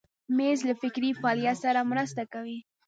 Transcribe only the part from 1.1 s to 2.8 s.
فعالیت سره مرسته کوي.